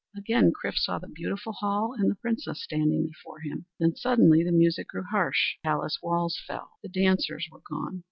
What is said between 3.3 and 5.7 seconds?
him. Then, suddenly, the music grew harsh; the